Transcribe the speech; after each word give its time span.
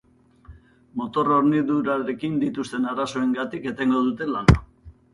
Motor 1.01 1.29
hornidurarekin 1.35 2.41
dituzten 2.47 2.91
arazoengatik 2.95 3.73
etengo 3.77 4.05
dute 4.11 4.35
lana. 4.35 4.63